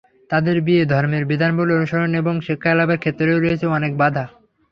তাদের 0.31 0.55
বিয়ে, 0.61 0.83
ধর্মের 0.85 1.23
বিধানাবলি 1.25 1.71
অনুসরণ 1.75 2.11
এবং 2.21 2.33
শিক্ষা 2.47 2.71
লাভের 2.75 2.99
ক্ষেত্রেও 2.99 3.37
রয়েছে 3.39 3.65
অনেক 3.77 3.91
বাধা। 3.97 4.23